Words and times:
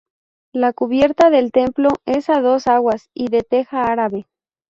La 0.51 0.73
cubierta 0.73 1.29
del 1.29 1.51
templo 1.51 1.89
es 2.07 2.31
a 2.31 2.41
dos 2.41 2.65
aguas 2.65 3.11
y 3.13 3.27
de 3.29 3.43
teja 3.43 3.83
árabe. 3.83 4.25